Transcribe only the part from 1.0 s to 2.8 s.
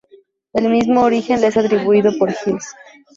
origen le es atribuido por Hills.